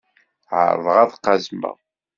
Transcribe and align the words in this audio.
Ԑerḍeɣ 0.59 0.97
ad 1.03 1.11
qazmeɣ. 1.23 1.77